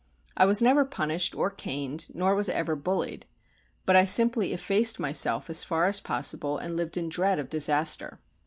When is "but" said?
3.85-3.95